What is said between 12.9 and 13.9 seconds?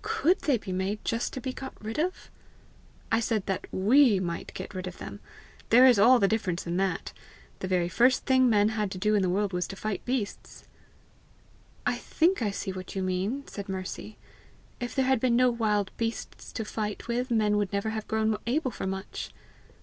you mean," said